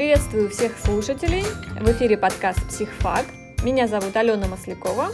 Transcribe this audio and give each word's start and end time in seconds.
Приветствую 0.00 0.48
всех 0.48 0.78
слушателей. 0.78 1.42
В 1.78 1.86
эфире 1.92 2.16
подкаст 2.16 2.66
«Психфак». 2.68 3.26
Меня 3.62 3.86
зовут 3.86 4.16
Алена 4.16 4.48
Маслякова. 4.48 5.08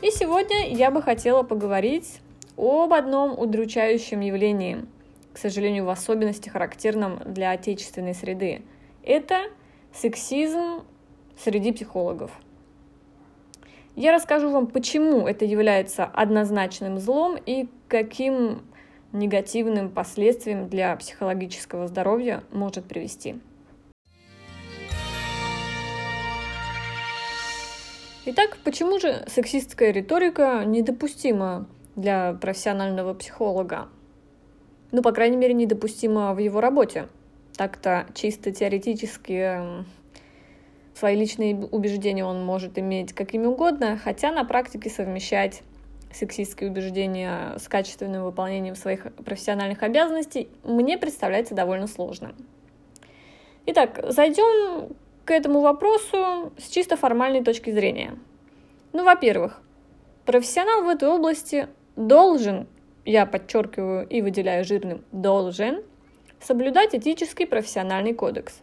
И 0.00 0.10
сегодня 0.10 0.74
я 0.74 0.90
бы 0.90 1.02
хотела 1.02 1.42
поговорить 1.42 2.22
об 2.56 2.94
одном 2.94 3.38
удручающем 3.38 4.20
явлении, 4.20 4.86
к 5.34 5.36
сожалению, 5.36 5.84
в 5.84 5.90
особенности 5.90 6.48
характерном 6.48 7.20
для 7.26 7.50
отечественной 7.50 8.14
среды. 8.14 8.62
Это 9.02 9.50
сексизм 9.92 10.82
среди 11.38 11.72
психологов. 11.72 12.30
Я 13.96 14.14
расскажу 14.14 14.48
вам, 14.48 14.68
почему 14.68 15.28
это 15.28 15.44
является 15.44 16.06
однозначным 16.06 16.98
злом 17.00 17.36
и 17.44 17.68
каким 17.86 18.62
негативным 19.12 19.90
последствиям 19.90 20.70
для 20.70 20.96
психологического 20.96 21.86
здоровья 21.86 22.44
может 22.50 22.86
привести. 22.86 23.36
Итак, 28.28 28.58
почему 28.64 28.98
же 28.98 29.22
сексистская 29.28 29.92
риторика 29.92 30.64
недопустима 30.66 31.68
для 31.94 32.32
профессионального 32.32 33.14
психолога? 33.14 33.86
Ну, 34.90 35.00
по 35.00 35.12
крайней 35.12 35.36
мере, 35.36 35.54
недопустима 35.54 36.34
в 36.34 36.38
его 36.38 36.60
работе. 36.60 37.06
Так-то 37.56 38.08
чисто 38.14 38.50
теоретически 38.50 39.62
свои 40.96 41.14
личные 41.14 41.54
убеждения 41.54 42.24
он 42.24 42.44
может 42.44 42.80
иметь 42.80 43.12
какими 43.12 43.46
угодно, 43.46 43.96
хотя 43.96 44.32
на 44.32 44.44
практике 44.44 44.90
совмещать 44.90 45.62
сексистские 46.12 46.70
убеждения 46.70 47.56
с 47.58 47.68
качественным 47.68 48.24
выполнением 48.24 48.74
своих 48.74 49.04
профессиональных 49.24 49.84
обязанностей 49.84 50.48
мне 50.64 50.98
представляется 50.98 51.54
довольно 51.54 51.86
сложным. 51.86 52.34
Итак, 53.66 54.04
зайдем 54.08 54.96
к 55.26 55.32
этому 55.32 55.60
вопросу 55.60 56.52
с 56.56 56.68
чисто 56.68 56.96
формальной 56.96 57.42
точки 57.42 57.70
зрения. 57.70 58.16
Ну, 58.92 59.04
во-первых, 59.04 59.60
профессионал 60.24 60.84
в 60.84 60.88
этой 60.88 61.08
области 61.08 61.68
должен, 61.96 62.68
я 63.04 63.26
подчеркиваю 63.26 64.06
и 64.06 64.22
выделяю 64.22 64.64
жирным, 64.64 65.04
должен 65.10 65.82
соблюдать 66.40 66.94
этический 66.94 67.44
профессиональный 67.44 68.14
кодекс. 68.14 68.60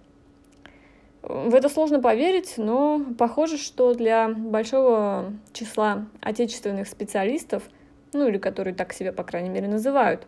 В 1.22 1.54
это 1.54 1.68
сложно 1.68 2.02
поверить, 2.02 2.56
но 2.58 3.02
похоже, 3.18 3.58
что 3.58 3.94
для 3.94 4.30
большого 4.30 5.34
числа 5.52 6.06
отечественных 6.22 6.88
специалистов, 6.88 7.64
ну 8.14 8.28
или 8.28 8.38
которые 8.38 8.74
так 8.74 8.94
себя, 8.94 9.12
по 9.12 9.24
крайней 9.24 9.50
мере, 9.50 9.68
называют, 9.68 10.28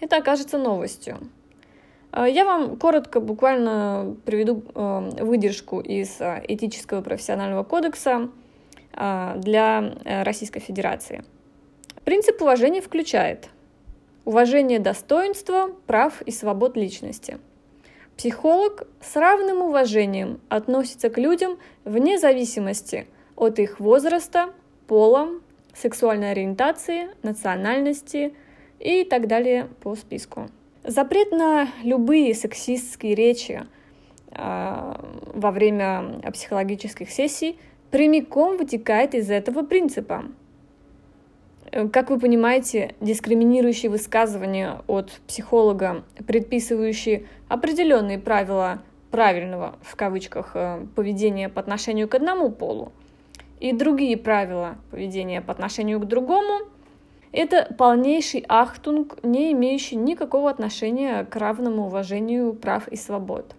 это 0.00 0.16
окажется 0.16 0.56
новостью. 0.56 1.18
А, 2.12 2.28
я 2.28 2.44
вам 2.44 2.76
коротко, 2.76 3.20
буквально 3.20 4.16
приведу 4.24 4.62
э, 4.74 5.24
выдержку 5.24 5.80
из 5.80 6.20
э, 6.20 6.42
этического 6.48 7.02
профессионального 7.02 7.62
кодекса 7.62 8.30
э, 8.92 9.34
для 9.36 9.94
Российской 10.04 10.60
Федерации. 10.60 11.24
Принцип 12.04 12.40
уважения 12.42 12.80
включает 12.80 13.48
уважение 14.24 14.80
достоинства, 14.80 15.70
прав 15.86 16.22
и 16.22 16.32
свобод 16.32 16.76
личности. 16.76 17.38
Психолог 18.16 18.86
с 19.00 19.16
равным 19.16 19.62
уважением 19.62 20.40
относится 20.48 21.08
к 21.10 21.18
людям 21.18 21.58
вне 21.84 22.18
зависимости 22.18 23.06
от 23.36 23.58
их 23.58 23.80
возраста, 23.80 24.50
пола, 24.88 25.28
сексуальной 25.74 26.32
ориентации, 26.32 27.10
национальности 27.22 28.34
и 28.78 29.04
так 29.04 29.26
далее 29.26 29.68
по 29.82 29.94
списку. 29.94 30.50
Запрет 30.84 31.30
на 31.30 31.68
любые 31.82 32.34
сексистские 32.34 33.14
речи 33.14 33.66
э, 34.30 34.94
во 35.34 35.50
время 35.50 36.22
психологических 36.32 37.10
сессий 37.10 37.58
прямиком 37.90 38.56
вытекает 38.56 39.14
из 39.14 39.30
этого 39.30 39.62
принципа. 39.62 40.24
Э, 41.70 41.86
как 41.88 42.08
вы 42.08 42.18
понимаете, 42.18 42.94
дискриминирующие 43.00 43.90
высказывания 43.90 44.80
от 44.86 45.10
психолога, 45.26 46.02
предписывающие 46.26 47.26
определенные 47.48 48.18
правила 48.18 48.82
правильного, 49.10 49.74
в 49.82 49.96
кавычках, 49.96 50.52
э, 50.54 50.86
поведения 50.96 51.50
по 51.50 51.60
отношению 51.60 52.08
к 52.08 52.14
одному 52.14 52.50
полу, 52.50 52.92
и 53.58 53.72
другие 53.72 54.16
правила 54.16 54.78
поведения 54.90 55.42
по 55.42 55.52
отношению 55.52 56.00
к 56.00 56.06
другому– 56.06 56.60
это 57.32 57.72
полнейший 57.78 58.44
ахтунг, 58.48 59.22
не 59.22 59.52
имеющий 59.52 59.96
никакого 59.96 60.50
отношения 60.50 61.24
к 61.24 61.36
равному 61.36 61.86
уважению 61.86 62.54
прав 62.54 62.88
и 62.88 62.96
свобод. 62.96 63.54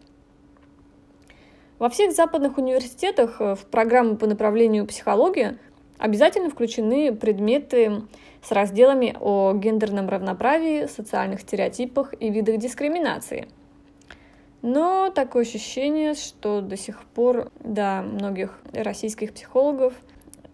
Во 1.80 1.90
всех 1.90 2.12
западных 2.12 2.58
университетах 2.58 3.42
э, 3.42 3.56
в 3.56 3.66
программу 3.66 4.16
по 4.16 4.28
направлению 4.28 4.86
психологии 4.86 5.58
обязательно 5.98 6.50
включены 6.50 7.12
предметы 7.16 8.04
с 8.44 8.52
разделами 8.52 9.16
о 9.20 9.54
гендерном 9.54 10.10
равноправии, 10.10 10.86
социальных 10.86 11.42
стереотипах 11.42 12.14
и 12.20 12.30
видах 12.30 12.58
дискриминации. 12.58 13.48
Но 14.62 15.10
такое 15.10 15.44
ощущение, 15.44 16.14
что 16.14 16.62
до 16.62 16.78
сих 16.78 17.04
пор 17.04 17.52
до 17.60 18.04
многих 18.04 18.60
российских 18.74 19.34
психологов 19.34 19.94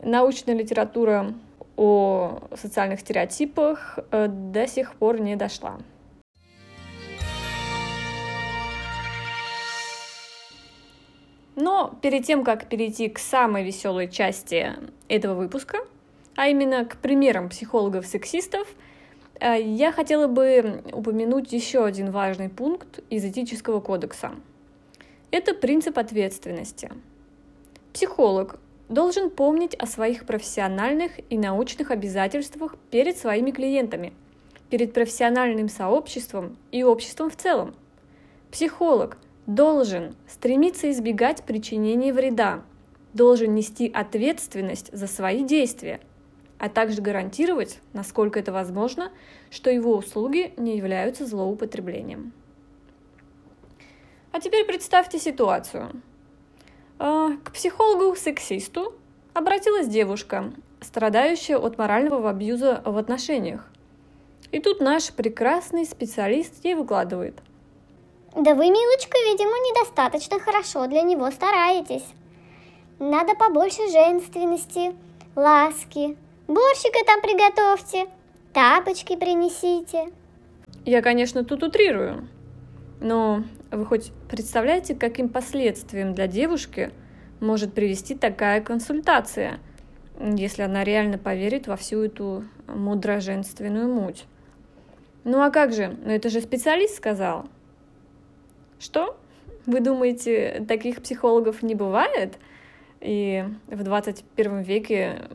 научная 0.02 0.56
литература 0.56 1.34
о 1.78 2.40
социальных 2.56 3.00
стереотипах 3.00 4.00
э, 4.12 4.28
до 4.28 4.68
сих 4.68 4.96
пор 4.96 5.22
не 5.22 5.36
дошла. 5.36 5.78
Но 11.56 11.98
перед 12.02 12.26
тем, 12.26 12.44
как 12.44 12.68
перейти 12.68 13.10
к 13.10 13.18
самой 13.18 13.64
веселой 13.64 14.08
части 14.10 14.74
этого 15.08 15.34
выпуска, 15.34 15.80
а 16.36 16.48
именно 16.50 16.86
к 16.86 16.98
примерам 16.98 17.50
психологов-сексистов, 17.50 18.68
э, 19.40 19.62
я 19.62 19.92
хотела 19.92 20.28
бы 20.28 20.84
упомянуть 20.92 21.52
еще 21.52 21.84
один 21.86 22.12
важный 22.12 22.50
пункт 22.50 23.00
из 23.10 23.26
этического 23.26 23.80
кодекса. 23.80 24.32
Это 25.32 25.54
принцип 25.54 25.98
ответственности. 25.98 26.92
Психолог 27.92 28.60
должен 28.90 29.30
помнить 29.30 29.76
о 29.76 29.86
своих 29.86 30.26
профессиональных 30.26 31.12
и 31.30 31.38
научных 31.38 31.92
обязательствах 31.92 32.76
перед 32.90 33.18
своими 33.18 33.52
клиентами, 33.52 34.14
перед 34.70 34.94
профессиональным 34.94 35.70
сообществом 35.70 36.58
и 36.72 36.84
обществом 36.84 37.30
в 37.30 37.36
целом. 37.36 37.76
Психолог 38.52 39.18
должен 39.46 40.16
стремиться 40.28 40.90
избегать 40.92 41.44
причинения 41.44 42.14
вреда, 42.14 42.64
должен 43.14 43.56
нести 43.56 43.92
ответственность 43.94 44.90
за 44.94 45.08
свои 45.08 45.44
действия, 45.44 46.00
а 46.58 46.70
также 46.70 47.02
гарантировать, 47.02 47.80
насколько 47.94 48.40
это 48.40 48.52
возможно, 48.52 49.12
что 49.50 49.70
его 49.70 49.96
услуги 49.96 50.54
не 50.58 50.78
являются 50.78 51.26
злоупотреблением. 51.26 52.34
А 54.32 54.40
теперь 54.40 54.66
представьте 54.66 55.20
ситуацию– 55.20 55.92
к 56.98 57.52
психологу-сексисту 57.54 58.94
обратилась 59.34 59.88
девушка, 59.88 60.52
страдающая 60.82 61.58
от 61.58 61.78
морального 61.78 62.30
абьюза 62.30 62.82
в 62.86 62.98
отношениях. 62.98 63.68
И 64.52 64.60
тут 64.60 64.80
наш 64.80 65.12
прекрасный 65.12 65.86
специалист 65.86 66.54
ей 66.64 66.76
выкладывает. 66.76 67.40
Да 68.36 68.54
вы, 68.56 68.66
милочка, 68.66 69.18
видимо, 69.26 69.52
недостаточно 69.52 70.40
хорошо 70.40 70.88
для 70.88 71.02
него 71.02 71.30
стараетесь. 71.32 72.06
Надо 73.00 73.36
побольше 73.36 73.88
женственности, 73.92 74.96
ласки. 75.36 76.18
Борщика 76.48 77.00
там 77.06 77.22
приготовьте, 77.22 78.08
тапочки 78.54 79.16
принесите. 79.16 80.12
Я, 80.86 81.02
конечно, 81.02 81.44
тут 81.44 81.64
утрирую, 81.64 82.28
но 83.02 83.44
вы 83.72 83.86
хоть 83.86 84.12
представляете, 84.30 84.96
каким 84.96 85.30
последствиям 85.30 86.14
для 86.14 86.28
девушки 86.28 86.92
может 87.40 87.74
привести 87.74 88.16
такая 88.16 88.62
консультация, 88.62 89.60
если 90.20 90.64
она 90.64 90.84
реально 90.84 91.18
поверит 91.18 91.68
во 91.68 91.76
всю 91.76 92.04
эту 92.04 92.46
мудроженственную 92.68 93.88
муть? 93.94 94.26
Ну 95.24 95.42
а 95.42 95.50
как 95.50 95.74
же? 95.74 95.98
Ну 96.04 96.12
это 96.12 96.30
же 96.30 96.42
специалист 96.42 96.96
сказал. 96.96 97.46
Что? 98.80 99.18
Вы 99.66 99.82
думаете, 99.82 100.64
таких 100.68 101.02
психологов 101.02 101.62
не 101.62 101.76
бывает? 101.76 102.38
И 103.02 103.46
в 103.68 103.84
21 103.84 104.62
веке 104.62 105.28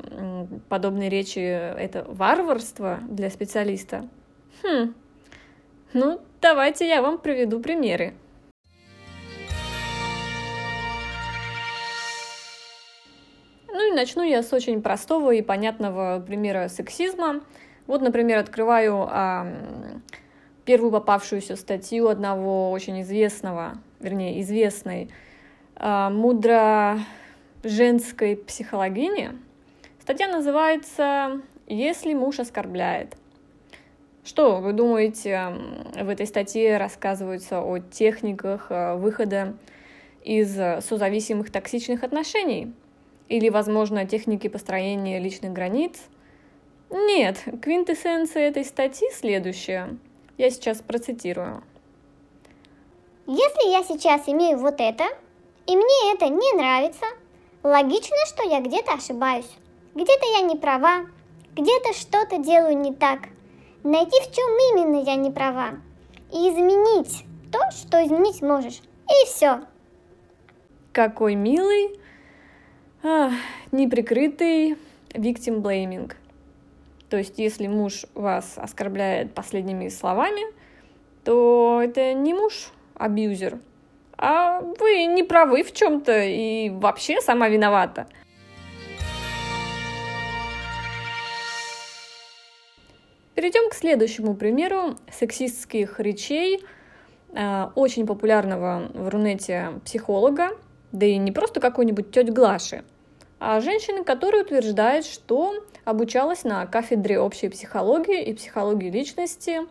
подобные 0.69 1.11
речи— 1.11 1.39
это 1.39 2.05
варварство 2.09 3.01
для 3.09 3.31
специалиста? 3.31 4.09
Хм, 4.63 4.95
ну, 5.93 6.21
давайте 6.41 6.89
я 6.89 7.03
вам 7.03 7.19
приведу 7.19 7.61
примеры. 7.61 8.15
Начну 13.93 14.23
я 14.23 14.43
с 14.43 14.53
очень 14.53 14.83
простого 14.83 15.33
и 15.33 15.43
понятного 15.43 16.23
примера 16.27 16.69
сексизма. 16.69 17.41
Вот, 17.87 18.01
например, 18.01 18.39
открываю 18.39 19.07
а, 19.11 19.47
первую 20.65 20.93
попавшуюся 20.93 21.57
статью 21.57 22.09
одного 22.09 22.71
очень 22.71 23.03
известного, 23.03 23.79
вернее, 24.01 24.41
известной 24.43 25.11
э, 25.77 26.09
мудро 26.11 26.99
женской 27.63 28.37
психологини. 28.37 29.33
Статья 30.01 30.29
называется 30.29 31.41
«Если 31.67 32.15
муж 32.15 32.39
оскорбляет». 32.39 33.17
Что 34.25 34.61
вы 34.61 34.73
думаете, 34.73 35.53
в 36.01 36.09
этой 36.09 36.27
статье 36.27 36.77
рассказывается 36.77 37.61
о 37.61 37.79
техниках 37.79 38.67
э, 38.71 38.95
выхода 38.95 39.55
из 40.23 40.55
созависимых 40.85 41.51
токсичных 41.51 42.05
отношений? 42.05 42.73
Или, 43.29 43.49
возможно, 43.49 44.07
техники 44.07 44.49
построения 44.49 45.19
личных 45.19 45.53
границ? 45.53 45.99
Нет, 46.91 47.39
квинтэссенция 47.63 48.49
этой 48.49 48.65
статьи 48.65 49.09
следующая. 49.13 49.97
Я 50.37 50.51
сейчас 50.51 50.79
процитирую. 50.79 51.63
Если 53.27 53.71
я 53.71 53.83
сейчас 53.83 54.29
имею 54.29 54.59
вот 54.59 54.75
это, 54.79 55.05
и 55.67 55.77
мне 55.77 56.13
это 56.13 56.29
не 56.29 56.53
нравится, 56.57 57.07
логично, 57.63 58.17
что 58.27 58.43
я 58.43 58.61
где-то 58.61 58.95
ошибаюсь. 58.95 59.51
Где-то 59.95 60.27
я 60.39 60.41
не 60.43 60.57
права, 60.57 61.07
где-то 61.55 61.93
что-то 61.93 62.39
делаю 62.39 62.77
не 62.77 62.93
так. 62.93 63.21
Найти, 63.85 64.21
в 64.21 64.35
чем 64.35 64.51
именно 64.73 65.03
я 65.03 65.17
не 65.17 65.31
права. 65.31 65.81
И 66.33 66.37
изменить 66.49 67.25
то, 67.53 67.61
что 67.71 68.05
изменить 68.05 68.43
можешь. 68.43 68.81
И 69.09 69.27
все. 69.27 69.61
Какой 70.93 71.35
милый, 71.35 72.01
а, 73.03 73.31
неприкрытый 73.73 74.77
victim 75.11 75.61
blaming. 75.61 76.13
То 77.09 77.19
есть, 77.19 77.39
если 77.39 77.67
муж 77.67 78.07
вас 78.15 78.55
оскорбляет 78.57 79.35
последними 79.35 79.89
словами, 79.89 80.43
то 81.25 81.81
это 81.83 82.15
не 82.15 82.33
муж 82.33 82.71
абьюзер, 82.95 83.59
а 84.17 84.61
вы 84.61 85.05
не 85.07 85.23
правы 85.23 85.63
в 85.63 85.73
чем-то 85.73 86.23
и 86.23 86.71
вообще 86.71 87.21
сама 87.21 87.49
виновата. 87.49 88.07
Перейдем 93.35 93.71
к 93.71 93.75
следующему 93.75 94.35
примеру 94.35 94.97
сексистских 95.11 95.99
речей 95.99 96.63
э, 97.33 97.67
очень 97.75 98.07
популярного 98.07 98.91
в 98.95 99.09
Рунете 99.09 99.81
психолога, 99.85 100.51
да 100.93 101.07
и 101.07 101.17
не 101.17 101.33
просто 101.33 101.61
какой-нибудь 101.61 102.13
теть 102.13 102.33
Глаши, 102.33 102.85
а 103.41 103.61
женщины, 103.61 104.05
которая 104.05 104.45
утверждает, 104.45 105.05
что 105.05 105.55
обучалась 105.85 106.45
на 106.45 106.65
кафедре 106.67 107.19
общей 107.19 107.49
психологии 107.49 108.23
и 108.23 108.35
психологии 108.35 108.91
личности 108.91 109.63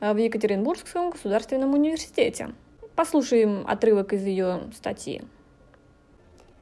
э, 0.00 0.12
в 0.12 0.16
Екатеринбургском 0.16 1.10
государственном 1.10 1.74
университете. 1.74 2.50
Послушаем 2.94 3.64
отрывок 3.66 4.12
из 4.12 4.24
ее 4.24 4.60
статьи. 4.74 5.22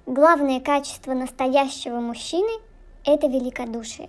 Главное 0.07 0.61
качество 0.61 1.13
настоящего 1.15 2.01
мужчины– 2.01 2.53
это 3.05 3.27
великодушие. 3.27 4.09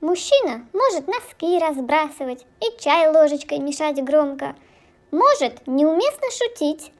Мужчина 0.00 0.64
может 0.72 1.08
носки 1.08 1.58
разбрасывать 1.58 2.46
и 2.60 2.80
чай 2.80 3.10
ложечкой 3.10 3.58
мешать 3.58 4.02
громко, 4.04 4.54
может 5.10 5.66
неуместно 5.66 6.28
шутить 6.30 6.92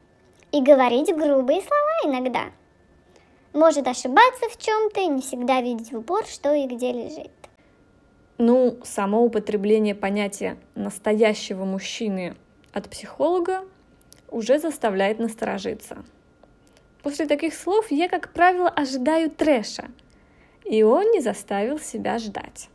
и 0.53 0.63
говорить 0.63 1.15
грубые 1.15 1.61
слова 1.61 2.17
иногда– 2.17 2.47
может 3.53 3.87
ошибаться 3.87 4.49
в 4.51 4.59
чем-то 4.59 5.01
и 5.01 5.07
не 5.07 5.21
всегда 5.21 5.61
видеть 5.61 5.93
в 5.93 5.99
упор, 5.99 6.25
что 6.27 6.55
и 6.55 6.67
где 6.67 6.93
лежит. 6.93 7.31
Ну, 8.39 8.79
само 8.85 9.25
употребление 9.25 9.95
понятия 9.95 10.59
настоящего 10.75 11.65
мужчины 11.65 12.37
от 12.73 12.89
психолога 12.89 13.65
уже 14.31 14.59
заставляет 14.59 15.19
насторожиться. 15.19 16.05
После 17.03 17.27
таких 17.27 17.55
слов 17.55 17.91
я, 17.91 18.09
как 18.09 18.33
правило, 18.33 18.69
ожидаю 18.69 19.31
трэша, 19.31 19.87
и 20.65 20.83
он 20.83 21.11
не 21.11 21.21
заставил 21.21 21.79
себя 21.79 22.19
ждать. 22.19 22.69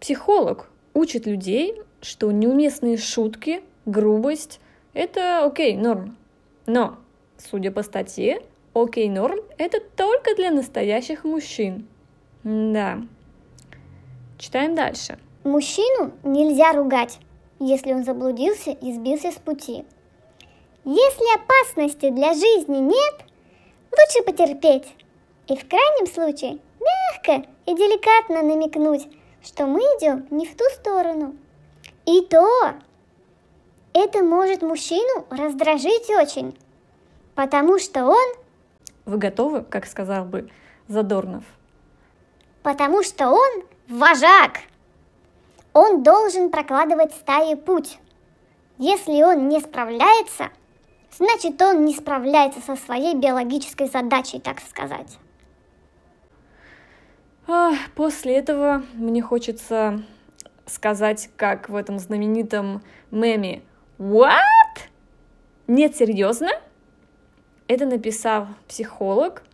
Психолог 0.00 0.70
учит 0.94 1.26
людей, 1.26 1.80
что 2.00 2.32
неуместные 2.32 2.96
шутки, 2.96 3.62
грубость– 3.84 4.60
это 4.92 5.44
окей, 5.44 5.76
норм. 5.76 6.16
Но, 6.66 6.96
судя 7.38 7.70
по 7.70 7.82
статье, 7.82 8.42
Окей, 8.72 9.08
норм– 9.08 9.40
это 9.58 9.80
только 9.80 10.36
для 10.36 10.52
настоящих 10.52 11.24
мужчин. 11.24 11.88
Да. 12.44 12.98
Читаем 14.38 14.76
дальше. 14.76 15.18
Мужчину 15.42 16.12
нельзя 16.22 16.72
ругать, 16.72 17.18
если 17.58 17.92
он 17.92 18.04
заблудился 18.04 18.70
и 18.70 18.92
сбился 18.92 19.32
с 19.32 19.34
пути. 19.34 19.84
Если 20.84 21.34
опасности 21.34 22.10
для 22.10 22.32
жизни 22.32 22.78
нет, 22.78 23.14
лучше 23.90 24.24
потерпеть. 24.24 24.86
И 25.48 25.56
в 25.56 25.68
крайнем 25.68 26.06
случае 26.06 26.58
мягко 26.78 27.48
и 27.66 27.74
деликатно 27.74 28.42
намекнуть, 28.42 29.08
что 29.42 29.66
мы 29.66 29.80
идем 29.80 30.28
не 30.30 30.46
в 30.46 30.56
ту 30.56 30.64
сторону. 30.76 31.34
И 32.06 32.20
то 32.20 32.74
это 33.92 34.22
может 34.22 34.62
мужчину 34.62 35.26
раздражить 35.30 36.08
очень, 36.10 36.56
потому 37.34 37.78
что 37.78 38.06
он 38.06 38.34
вы 39.10 39.18
готовы, 39.18 39.62
как 39.62 39.86
сказал 39.86 40.24
бы 40.24 40.48
Задорнов? 40.86 41.42
Потому 42.62 43.02
что 43.02 43.30
он 43.30 43.64
вожак. 43.88 44.60
Он 45.72 46.02
должен 46.02 46.50
прокладывать 46.50 47.12
стае 47.14 47.56
путь. 47.56 47.98
Если 48.78 49.22
он 49.22 49.48
не 49.48 49.60
справляется, 49.60 50.50
значит 51.16 51.60
он 51.60 51.84
не 51.84 51.94
справляется 51.94 52.60
со 52.60 52.76
своей 52.76 53.16
биологической 53.16 53.88
задачей, 53.88 54.38
так 54.38 54.60
сказать. 54.60 55.18
После 57.96 58.36
этого 58.36 58.84
мне 58.94 59.22
хочется 59.22 60.02
сказать, 60.66 61.30
как 61.36 61.68
в 61.68 61.74
этом 61.74 61.98
знаменитом 61.98 62.82
меме 63.10 63.62
«What?» 64.00 64.40
Нет, 65.72 65.94
серьезно? 65.94 66.48
Это 67.68 67.86
написал 67.86 68.48
психолог, 68.66 69.44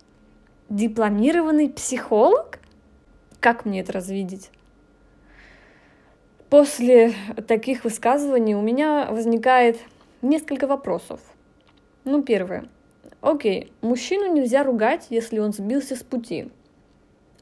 дипломированный 0.70 1.68
психолог? 1.68 2.58
Как 3.38 3.66
мне 3.66 3.80
это 3.80 3.92
развидеть? 3.92 4.50
После 6.48 7.12
таких 7.46 7.84
высказываний 7.84 8.54
у 8.54 8.62
меня 8.62 9.08
возникает 9.10 9.78
несколько 10.22 10.66
вопросов. 10.66 11.20
Ну, 12.04 12.22
первое. 12.22 12.66
Окей, 13.20 13.70
мужчину 13.82 14.32
нельзя 14.32 14.62
ругать, 14.62 15.08
если 15.10 15.38
он 15.38 15.52
сбился 15.52 15.96
с 15.96 16.02
пути. 16.02 16.50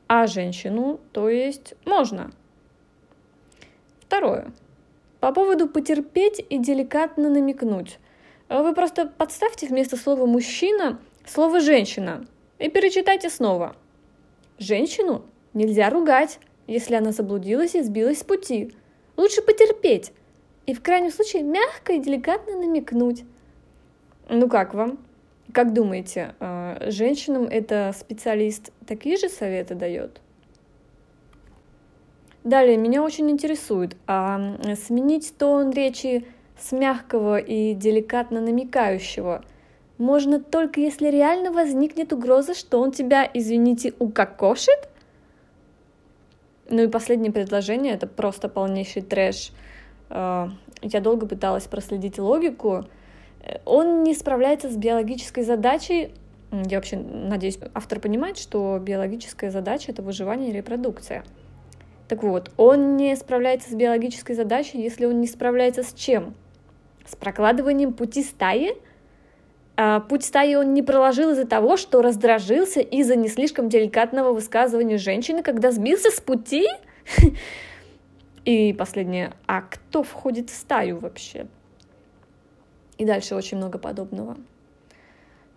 А 0.09 0.27
женщину, 0.27 0.99
то 1.13 1.29
есть, 1.29 1.75
можно. 1.85 2.33
Второе. 4.01 4.51
По 5.25 5.33
поводу 5.33 5.69
потерпеть 5.69 6.45
и 6.51 6.59
деликатно 6.59 7.31
намекнуть. 7.31 7.99
А 8.49 8.63
вы 8.63 8.75
просто 8.75 9.07
подставьте 9.07 9.67
вместо 9.67 9.97
слова 9.97 10.27
«мужчина» 10.27 11.01
слово 11.27 11.61
«женщина» 11.61 12.27
и 12.59 12.69
перечитайте 12.69 13.31
снова. 13.31 13.75
Женщину 14.59 15.25
нельзя 15.55 15.89
ругать, 15.89 16.41
если 16.67 16.97
она 16.97 17.11
заблудилась 17.11 17.75
и 17.75 17.81
сбилась 17.81 18.19
с 18.19 18.23
пути. 18.23 18.75
Лучше 19.17 19.41
потерпеть 19.41 20.13
и 20.67 20.75
в 20.75 20.83
крайнем 20.83 21.11
случае 21.11 21.43
мягко 21.43 21.95
и 21.95 22.01
деликатно 22.01 22.59
намекнуть. 22.59 23.25
Ну 24.29 24.47
как 24.47 24.75
вам? 24.75 24.99
Как 25.55 25.73
думаете, 25.73 26.35
а, 26.39 26.91
женщинам 26.91 27.45
это 27.45 27.95
специалист 27.99 28.73
такие 28.87 29.17
же 29.17 29.31
советы 29.31 29.75
дает? 29.75 30.21
Далее, 32.45 32.77
меня 32.77 33.03
очень 33.03 33.31
интересует, 33.31 33.97
а 34.07 34.39
сменить 34.77 35.35
тон 35.39 35.71
речи 35.71 36.27
с 36.59 36.73
мягкого 36.73 37.39
и 37.39 37.73
деликатно 37.73 38.43
намекающего. 38.43 39.43
Можно 39.97 40.41
только 40.41 40.81
если 40.81 41.09
реально 41.09 41.53
возникнет 41.53 42.13
угроза, 42.13 42.53
что 42.55 42.81
он 42.81 42.93
тебя, 42.93 43.29
извините, 43.33 43.95
укокошит? 43.99 44.91
Ну 46.69 46.83
и 46.83 46.89
последнее 46.89 47.33
предложение, 47.33 47.95
это 47.95 48.07
просто 48.07 48.51
полнейший 48.51 49.01
трэш. 49.01 49.53
А, 50.11 50.51
я 50.83 51.01
долго 51.01 51.27
пыталась 51.27 51.65
проследить 51.65 52.19
логику. 52.19 52.85
Он 53.65 54.03
не 54.03 54.15
справляется 54.15 54.69
с 54.69 54.77
биологической 54.77 55.45
задачей. 55.45 56.13
Я 56.51 56.77
вообще 56.77 56.97
надеюсь, 56.97 57.59
автор 57.73 58.01
понимает, 58.01 58.37
что 58.37 58.79
биологическая 58.83 59.51
задача— 59.51 59.93
это 59.93 60.03
выживание 60.03 60.51
и 60.51 60.53
репродукция. 60.53 61.25
Так 62.09 62.23
вот, 62.23 62.51
он 62.57 62.97
не 62.97 63.17
справляется 63.17 63.71
с 63.71 63.75
биологической 63.75 64.35
задачей, 64.35 64.83
если 64.83 65.07
он 65.07 65.21
не 65.21 65.27
справляется 65.27 65.83
с 65.83 65.93
чем? 65.93 66.35
с 67.07 67.17
прокладыванием 67.17 67.93
пути 67.93 68.23
стаи. 68.23 68.77
А 69.77 70.01
путь 70.01 70.25
стаи 70.25 70.55
он 70.55 70.73
не 70.73 70.83
проложил 70.83 71.31
из-за 71.31 71.47
того, 71.47 71.77
что 71.77 72.01
раздражился 72.01 72.81
из-за 72.81 73.17
не 73.17 73.29
слишком 73.29 73.69
деликатного 73.69 74.33
высказывания 74.33 74.99
женщины, 74.99 75.43
когда 75.43 75.73
сбился 75.73 76.11
с 76.11 76.21
пути. 76.21 76.67
И 78.45 78.73
последнее, 78.73 79.33
а 79.47 79.63
кто 79.63 80.03
входит 80.03 80.51
в 80.51 80.55
стаю 80.55 80.99
вообще? 80.99 81.47
И 82.99 83.05
дальше 83.05 83.35
очень 83.35 83.57
много 83.57 83.79
подобного. 83.79 84.37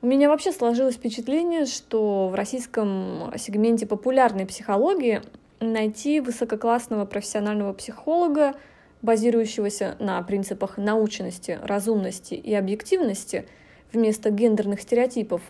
У 0.02 0.08
меня 0.08 0.30
вообще 0.30 0.52
сложилось 0.52 0.96
впечатление, 0.96 1.66
что 1.66 2.30
в 2.30 2.36
российском 2.36 3.32
сегменте 3.38 3.86
популярной 3.86 4.46
психологии 4.46 5.22
найти 5.60 6.20
высококлассного 6.20 7.06
профессионального 7.06 7.74
психолога, 7.74 8.56
базирующегося 9.02 9.96
на 10.00 10.22
принципах 10.24 10.78
научности, 10.78 11.60
разумности 11.62 12.34
и 12.34 12.54
объективности 12.54 13.48
вместо 13.92 14.30
гендерных 14.30 14.82
стереотипов, 14.82 15.42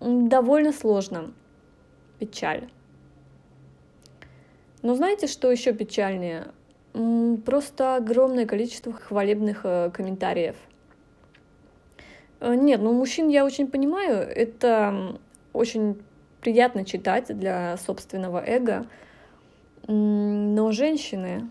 довольно 0.00 0.72
сложно. 0.72 1.32
Печаль. 2.18 2.68
Но 4.82 4.94
знаете, 4.94 5.26
что 5.26 5.50
еще 5.50 5.72
печальнее? 5.72 6.48
Просто 7.44 7.96
огромное 7.96 8.46
количество 8.46 8.92
хвалебных 8.92 9.60
э, 9.64 9.90
комментариев. 9.92 10.56
Э, 12.40 12.54
нет, 12.54 12.80
ну 12.80 12.92
мужчин 12.92 13.28
я 13.28 13.44
очень 13.44 13.68
понимаю, 13.68 14.16
это 14.18 15.18
очень 15.52 16.00
приятно 16.40 16.84
читать 16.84 17.36
для 17.36 17.76
собственного 17.76 18.42
эго, 18.44 18.86
но 19.88 20.70
женщины, 20.70 21.48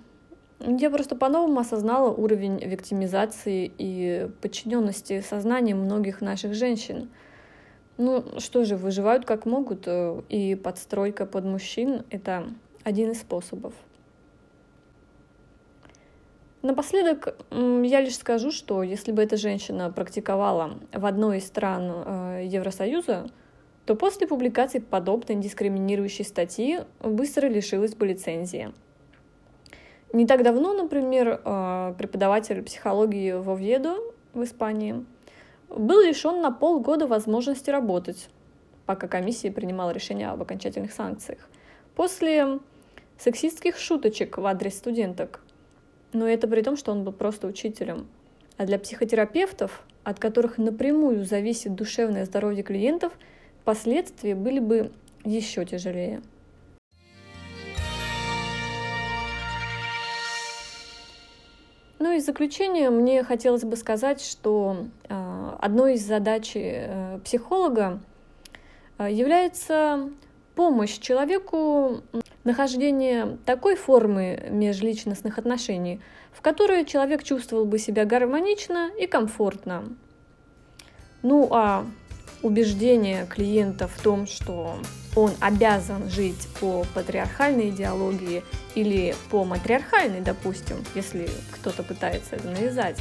я 0.59 0.89
просто 0.89 1.15
по-новому 1.15 1.59
осознала 1.59 2.09
уровень 2.09 2.59
виктимизации 2.59 3.71
и 3.77 4.29
подчиненности 4.41 5.21
сознания 5.21 5.75
многих 5.75 6.21
наших 6.21 6.53
женщин. 6.53 7.09
Ну 7.97 8.23
что 8.39 8.63
же, 8.63 8.77
выживают 8.77 9.25
как 9.25 9.45
могут, 9.47 9.87
э, 9.87 10.21
и 10.29 10.53
подстройка 10.53 11.25
под 11.25 11.45
мужчин— 11.45 12.03
это 12.11 12.47
один 12.83 13.11
из 13.11 13.21
способов. 13.21 13.73
Напоследок 16.61 17.35
я 17.51 18.01
лишь 18.01 18.17
скажу, 18.17 18.51
что 18.51 18.83
если 18.83 19.11
бы 19.11 19.23
эта 19.23 19.35
женщина 19.37 19.91
практиковала 19.91 20.77
в 20.91 21.05
одной 21.05 21.39
из 21.39 21.47
стран 21.47 21.91
э, 21.91 22.43
Евросоюза, 22.45 23.31
то 23.87 23.95
после 23.95 24.27
публикации 24.27 24.79
подобной 24.79 25.37
дискриминирующей 25.37 26.23
статьи 26.23 26.81
быстро 26.99 27.47
лишилась 27.47 27.95
бы 27.95 28.05
лицензии. 28.05 28.71
Не 30.13 30.27
так 30.27 30.43
давно, 30.43 30.73
например, 30.73 31.41
э, 31.43 31.95
преподаватель 31.97 32.61
психологии 32.61 33.31
в 33.31 33.49
Овьедо 33.49 33.95
в 34.33 34.43
Испании 34.43 35.03
был 35.69 36.01
лишен 36.01 36.41
на 36.41 36.51
полгода 36.51 37.07
возможности 37.07 37.69
работать, 37.71 38.29
пока 38.85 39.07
комиссия 39.07 39.51
принимала 39.51 39.91
решение 39.91 40.27
об 40.27 40.41
окончательных 40.41 40.93
санкциях. 40.93 41.49
После 41.95 42.59
сексистских 43.17 43.77
шуточек 43.77 44.37
в 44.37 44.45
адрес 44.45 44.77
студенток– 44.77 45.41
но 46.13 46.27
это 46.27 46.47
при 46.47 46.61
том, 46.61 46.77
что 46.77 46.91
он 46.91 47.03
был 47.03 47.11
просто 47.11 47.47
учителем. 47.47 48.07
А 48.57 48.65
для 48.65 48.79
психотерапевтов, 48.79 49.83
от 50.03 50.19
которых 50.19 50.57
напрямую 50.57 51.25
зависит 51.25 51.75
душевное 51.75 52.25
здоровье 52.25 52.63
клиентов, 52.63 53.13
последствия 53.67 54.33
были 54.33 54.59
бы 54.59 54.93
еще 55.25 55.65
тяжелее. 55.65 56.21
Ну 61.99 62.13
и 62.13 62.19
в 62.21 62.23
заключение 62.23 62.89
мне 62.89 63.25
хотелось 63.25 63.65
бы 63.65 63.75
сказать, 63.75 64.21
что 64.21 64.85
э, 65.09 65.49
одной 65.59 65.95
из 65.95 66.05
задач 66.05 66.53
э, 66.55 67.19
психолога 67.25 67.99
э, 68.99 69.11
является 69.11 70.11
помощь 70.55 70.97
человеку 70.99 72.03
нахождение 72.45 73.37
такой 73.45 73.75
формы 73.75 74.47
межличностных 74.49 75.39
отношений, 75.39 75.99
в 76.31 76.41
которой 76.41 76.85
человек 76.85 77.21
чувствовал 77.21 77.65
бы 77.65 77.79
себя 77.79 78.05
гармонично 78.05 78.91
и 78.97 79.07
комфортно. 79.07 79.89
Ну 81.21 81.49
а 81.51 81.85
убеждение 82.47 83.25
клиента 83.27 83.87
в 83.87 84.01
том, 84.01 84.25
что 84.25 84.79
он 85.15 85.33
обязан 85.39 86.09
жить 86.09 86.47
по 86.59 86.85
патриархальной 86.93 87.69
идеологии 87.69 88.43
или 88.75 89.15
по 89.29 89.43
матриархальной, 89.43 90.21
допустим, 90.21 90.77
если 90.95 91.29
кто-то 91.51 91.83
пытается 91.83 92.35
это 92.35 92.47
навязать, 92.47 92.97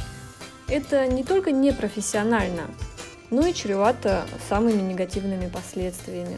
это 0.67 1.07
не 1.07 1.23
только 1.23 1.51
непрофессионально, 1.51 2.63
но 3.29 3.47
и 3.47 3.53
чревато 3.53 4.25
самыми 4.49 4.81
негативными 4.81 5.47
последствиями. 5.47 6.37